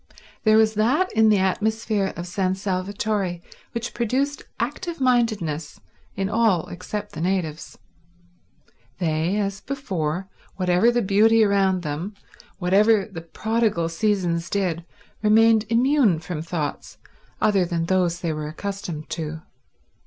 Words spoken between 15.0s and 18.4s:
remained immune from thoughts other than those they